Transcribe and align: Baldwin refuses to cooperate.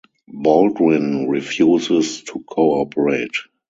Baldwin 0.33 1.29
refuses 1.29 2.23
to 2.23 2.43
cooperate. 2.47 3.35